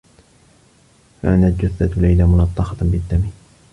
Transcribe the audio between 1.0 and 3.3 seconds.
كانت جثّة ليلى ملطّخة بالدّم.